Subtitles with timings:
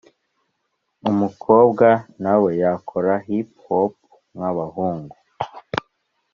[1.09, 1.87] umukobwa
[2.23, 3.93] na we yakora “hip hop”
[4.35, 5.15] nk’abahungu,